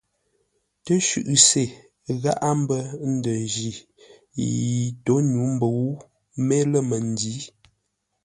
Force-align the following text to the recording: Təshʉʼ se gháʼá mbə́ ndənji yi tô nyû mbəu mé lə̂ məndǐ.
Təshʉʼ 0.85 1.29
se 1.47 1.61
gháʼá 2.21 2.49
mbə́ 2.61 2.81
ndənji 3.15 3.71
yi 4.37 4.49
tô 5.05 5.13
nyû 5.29 5.41
mbəu 5.53 5.83
mé 6.47 6.57
lə̂ 6.71 6.81
məndǐ. 6.89 7.33